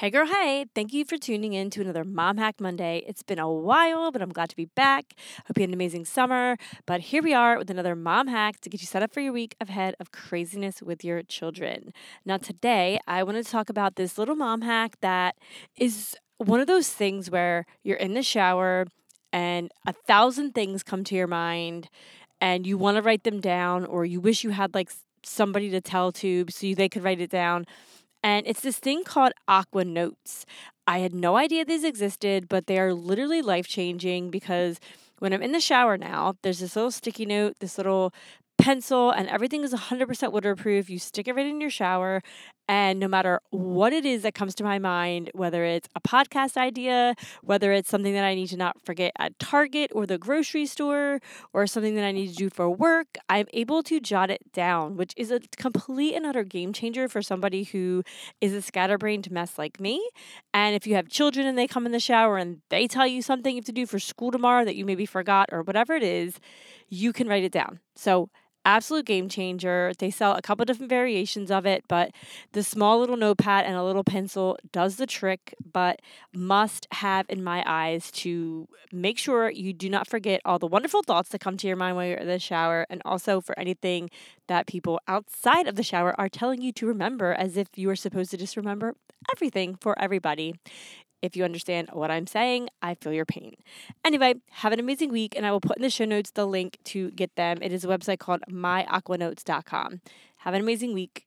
Hey 0.00 0.10
girl, 0.10 0.26
hey, 0.26 0.66
thank 0.74 0.92
you 0.92 1.06
for 1.06 1.16
tuning 1.16 1.54
in 1.54 1.70
to 1.70 1.80
another 1.80 2.04
Mom 2.04 2.36
Hack 2.36 2.60
Monday. 2.60 3.02
It's 3.08 3.22
been 3.22 3.38
a 3.38 3.50
while, 3.50 4.12
but 4.12 4.20
I'm 4.20 4.30
glad 4.30 4.50
to 4.50 4.56
be 4.56 4.66
back. 4.66 5.14
Hope 5.46 5.56
you 5.56 5.62
had 5.62 5.70
an 5.70 5.72
amazing 5.72 6.04
summer. 6.04 6.58
But 6.84 7.00
here 7.00 7.22
we 7.22 7.32
are 7.32 7.56
with 7.56 7.70
another 7.70 7.96
mom 7.96 8.26
hack 8.26 8.60
to 8.60 8.68
get 8.68 8.82
you 8.82 8.86
set 8.86 9.02
up 9.02 9.14
for 9.14 9.20
your 9.20 9.32
week 9.32 9.56
ahead 9.58 9.94
of 9.98 10.12
craziness 10.12 10.82
with 10.82 11.02
your 11.02 11.22
children. 11.22 11.94
Now, 12.26 12.36
today 12.36 13.00
I 13.06 13.22
want 13.22 13.42
to 13.42 13.50
talk 13.50 13.70
about 13.70 13.96
this 13.96 14.18
little 14.18 14.36
mom 14.36 14.60
hack 14.60 14.98
that 15.00 15.36
is 15.78 16.14
one 16.36 16.60
of 16.60 16.66
those 16.66 16.90
things 16.90 17.30
where 17.30 17.64
you're 17.82 17.96
in 17.96 18.12
the 18.12 18.22
shower 18.22 18.84
and 19.32 19.72
a 19.86 19.94
thousand 19.94 20.52
things 20.54 20.82
come 20.82 21.04
to 21.04 21.14
your 21.14 21.26
mind 21.26 21.88
and 22.38 22.66
you 22.66 22.76
want 22.76 22.98
to 22.98 23.02
write 23.02 23.24
them 23.24 23.40
down 23.40 23.86
or 23.86 24.04
you 24.04 24.20
wish 24.20 24.44
you 24.44 24.50
had 24.50 24.74
like 24.74 24.92
somebody 25.22 25.70
to 25.70 25.80
tell 25.80 26.12
to 26.12 26.44
so 26.50 26.74
they 26.74 26.90
could 26.90 27.02
write 27.02 27.22
it 27.22 27.30
down 27.30 27.64
and 28.26 28.44
it's 28.44 28.60
this 28.60 28.80
thing 28.80 29.04
called 29.04 29.32
Aqua 29.46 29.84
Notes. 29.84 30.44
I 30.84 30.98
had 30.98 31.14
no 31.14 31.36
idea 31.36 31.64
these 31.64 31.84
existed, 31.84 32.48
but 32.48 32.66
they 32.66 32.76
are 32.76 32.92
literally 32.92 33.40
life 33.40 33.68
changing 33.68 34.30
because 34.30 34.80
when 35.20 35.32
I'm 35.32 35.42
in 35.42 35.52
the 35.52 35.60
shower 35.60 35.96
now, 35.96 36.34
there's 36.42 36.58
this 36.58 36.74
little 36.74 36.90
sticky 36.90 37.24
note, 37.24 37.54
this 37.60 37.78
little 37.78 38.12
pencil, 38.58 39.12
and 39.12 39.28
everything 39.28 39.62
is 39.62 39.72
100% 39.72 40.32
waterproof. 40.32 40.90
You 40.90 40.98
stick 40.98 41.28
it 41.28 41.36
right 41.36 41.46
in 41.46 41.60
your 41.60 41.70
shower, 41.70 42.20
and 42.68 42.98
no 42.98 43.08
matter 43.08 43.40
what 43.50 43.92
it 43.92 44.04
is 44.04 44.22
that 44.22 44.34
comes 44.34 44.54
to 44.56 44.64
my 44.64 44.78
mind, 44.78 45.30
whether 45.34 45.64
it's 45.64 45.88
a 45.94 46.00
podcast 46.00 46.56
idea, 46.56 47.14
whether 47.42 47.72
it's 47.72 47.88
something 47.88 48.12
that 48.14 48.24
I 48.24 48.34
need 48.34 48.48
to 48.48 48.56
not 48.56 48.80
forget 48.84 49.12
at 49.18 49.38
Target 49.38 49.90
or 49.94 50.06
the 50.06 50.18
grocery 50.18 50.66
store, 50.66 51.20
or 51.52 51.66
something 51.66 51.94
that 51.94 52.04
I 52.04 52.12
need 52.12 52.28
to 52.28 52.34
do 52.34 52.50
for 52.50 52.68
work, 52.68 53.18
I'm 53.28 53.46
able 53.52 53.82
to 53.84 54.00
jot 54.00 54.30
it 54.30 54.52
down, 54.52 54.96
which 54.96 55.12
is 55.16 55.30
a 55.30 55.40
complete 55.56 56.14
and 56.14 56.26
utter 56.26 56.44
game 56.44 56.72
changer 56.72 57.08
for 57.08 57.22
somebody 57.22 57.64
who 57.64 58.02
is 58.40 58.52
a 58.52 58.62
scatterbrained 58.62 59.30
mess 59.30 59.58
like 59.58 59.80
me. 59.80 60.06
And 60.52 60.74
if 60.74 60.86
you 60.86 60.94
have 60.94 61.08
children 61.08 61.46
and 61.46 61.56
they 61.56 61.66
come 61.66 61.86
in 61.86 61.92
the 61.92 62.00
shower 62.00 62.36
and 62.36 62.60
they 62.70 62.86
tell 62.86 63.06
you 63.06 63.22
something 63.22 63.54
you 63.54 63.60
have 63.60 63.64
to 63.66 63.72
do 63.72 63.86
for 63.86 63.98
school 63.98 64.30
tomorrow 64.30 64.64
that 64.64 64.76
you 64.76 64.84
maybe 64.84 65.06
forgot 65.06 65.48
or 65.52 65.62
whatever 65.62 65.94
it 65.94 66.02
is, 66.02 66.40
you 66.88 67.12
can 67.12 67.28
write 67.28 67.44
it 67.44 67.52
down. 67.52 67.80
So, 67.94 68.30
absolute 68.66 69.06
game 69.06 69.28
changer. 69.28 69.92
They 69.98 70.10
sell 70.10 70.34
a 70.34 70.42
couple 70.42 70.64
different 70.66 70.90
variations 70.90 71.50
of 71.50 71.64
it, 71.64 71.84
but 71.88 72.10
the 72.52 72.62
small 72.62 72.98
little 73.00 73.16
notepad 73.16 73.64
and 73.64 73.76
a 73.76 73.84
little 73.84 74.04
pencil 74.04 74.58
does 74.72 74.96
the 74.96 75.06
trick, 75.06 75.54
but 75.72 76.02
must 76.34 76.86
have 76.92 77.24
in 77.30 77.42
my 77.42 77.62
eyes 77.64 78.10
to 78.10 78.68
make 78.92 79.16
sure 79.16 79.50
you 79.50 79.72
do 79.72 79.88
not 79.88 80.06
forget 80.06 80.42
all 80.44 80.58
the 80.58 80.66
wonderful 80.66 81.02
thoughts 81.02 81.30
that 81.30 81.40
come 81.40 81.56
to 81.56 81.66
your 81.66 81.76
mind 81.76 81.96
while 81.96 82.06
you're 82.06 82.18
in 82.18 82.26
the 82.26 82.38
shower, 82.38 82.86
and 82.90 83.00
also 83.04 83.40
for 83.40 83.58
anything 83.58 84.10
that 84.48 84.66
people 84.66 85.00
outside 85.08 85.66
of 85.66 85.76
the 85.76 85.82
shower 85.82 86.18
are 86.20 86.28
telling 86.28 86.60
you 86.60 86.72
to 86.72 86.86
remember 86.86 87.32
as 87.32 87.56
if 87.56 87.68
you 87.76 87.88
are 87.88 87.96
supposed 87.96 88.30
to 88.32 88.36
just 88.36 88.56
remember 88.56 88.94
everything 89.32 89.76
for 89.80 89.98
everybody. 89.98 90.54
If 91.22 91.36
you 91.36 91.44
understand 91.44 91.88
what 91.92 92.10
I'm 92.10 92.26
saying, 92.26 92.68
I 92.82 92.94
feel 92.94 93.12
your 93.12 93.24
pain. 93.24 93.56
Anyway, 94.04 94.34
have 94.50 94.72
an 94.72 94.80
amazing 94.80 95.10
week, 95.10 95.34
and 95.36 95.46
I 95.46 95.50
will 95.50 95.60
put 95.60 95.76
in 95.76 95.82
the 95.82 95.90
show 95.90 96.04
notes 96.04 96.30
the 96.30 96.46
link 96.46 96.78
to 96.84 97.10
get 97.12 97.34
them. 97.36 97.58
It 97.62 97.72
is 97.72 97.84
a 97.84 97.88
website 97.88 98.18
called 98.18 98.42
myaquanotes.com. 98.50 100.00
Have 100.38 100.54
an 100.54 100.60
amazing 100.60 100.94
week. 100.94 101.25